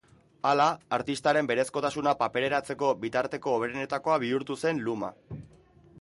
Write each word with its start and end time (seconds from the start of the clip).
Hala, 0.51 0.65
artistaren 0.97 1.49
berezkotasuna 1.51 2.13
papereratzeko 2.23 2.91
bitarteko 3.05 3.53
hoberenetakoa 3.59 4.19
bihurtu 4.25 4.59
zen 4.65 4.83
luma. 4.89 5.17